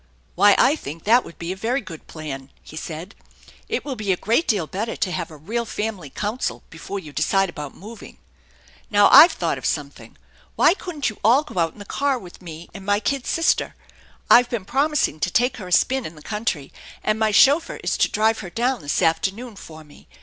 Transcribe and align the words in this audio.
"Why, 0.35 0.55
I 0.57 0.75
think 0.75 1.03
that 1.03 1.23
would 1.23 1.37
be 1.37 1.51
a 1.51 1.55
very 1.55 1.79
good 1.79 2.07
plan," 2.07 2.49
he 2.63 2.75
said." 2.75 3.13
It 3.69 3.85
will 3.85 3.95
be 3.95 4.11
a 4.11 4.17
great 4.17 4.47
deal 4.47 4.65
better 4.65 4.95
to 4.95 5.11
have 5.11 5.29
a 5.29 5.37
real 5.37 5.63
family 5.63 6.09
council 6.09 6.63
before 6.71 6.97
you 6.97 7.13
decide 7.13 7.49
about 7.49 7.75
moving. 7.75 8.17
Now 8.89 9.09
I've 9.11 9.33
thought 9.33 9.59
of 9.59 9.65
some 9.67 9.91
thing. 9.91 10.17
Why 10.55 10.73
couldn't 10.73 11.11
you 11.11 11.19
all 11.23 11.43
go 11.43 11.59
out 11.59 11.73
in 11.73 11.77
the 11.77 11.85
car 11.85 12.17
with 12.17 12.41
me 12.41 12.67
and 12.73 12.83
my 12.83 12.99
kid 12.99 13.27
sister? 13.27 13.75
I've 14.27 14.49
been 14.49 14.65
promising 14.65 15.19
to 15.19 15.29
take 15.29 15.57
her 15.57 15.67
a 15.67 15.71
spin 15.71 16.07
in 16.07 16.15
the 16.15 16.23
country, 16.23 16.73
and 17.03 17.19
my 17.19 17.29
chauffeur 17.29 17.79
is 17.83 17.95
to 17.99 18.09
drive 18.09 18.39
her 18.39 18.49
down 18.49 18.81
this 18.81 19.03
afternoon 19.03 19.55
for 19.55 19.83
me. 19.83 20.07